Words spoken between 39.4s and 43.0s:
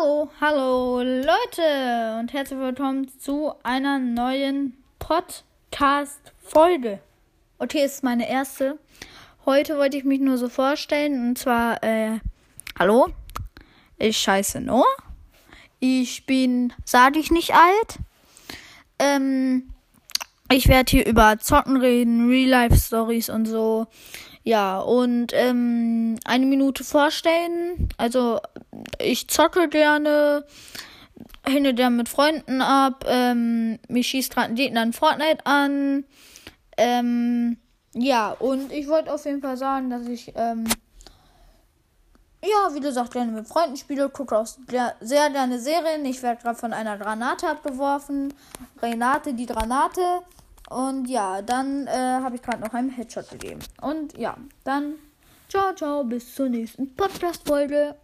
Fall sagen, dass ich, ähm, ja, wie